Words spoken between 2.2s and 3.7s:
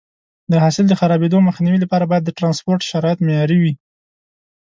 د ټرانسپورټ شرایط معیاري